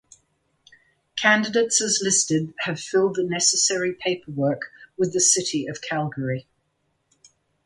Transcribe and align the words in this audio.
Candidates 1.15 1.79
as 1.79 1.99
listed 2.01 2.55
have 2.61 2.79
filed 2.81 3.17
the 3.17 3.23
necessary 3.23 3.93
paperwork 3.93 4.71
with 4.97 5.13
the 5.13 5.19
City 5.19 5.67
of 5.67 5.79
Calgary. 5.79 6.47